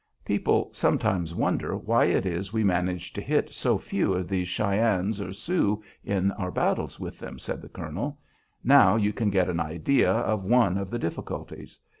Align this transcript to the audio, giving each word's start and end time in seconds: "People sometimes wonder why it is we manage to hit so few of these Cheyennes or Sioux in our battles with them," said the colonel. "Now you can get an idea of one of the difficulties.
"People 0.25 0.71
sometimes 0.73 1.35
wonder 1.35 1.77
why 1.77 2.05
it 2.05 2.25
is 2.25 2.51
we 2.51 2.63
manage 2.63 3.13
to 3.13 3.21
hit 3.21 3.53
so 3.53 3.77
few 3.77 4.15
of 4.15 4.27
these 4.27 4.49
Cheyennes 4.49 5.21
or 5.21 5.31
Sioux 5.31 5.83
in 6.03 6.31
our 6.31 6.49
battles 6.49 6.99
with 6.99 7.19
them," 7.19 7.37
said 7.37 7.61
the 7.61 7.69
colonel. 7.69 8.17
"Now 8.63 8.95
you 8.95 9.13
can 9.13 9.29
get 9.29 9.47
an 9.47 9.59
idea 9.59 10.11
of 10.11 10.43
one 10.43 10.79
of 10.79 10.89
the 10.89 10.97
difficulties. 10.97 11.77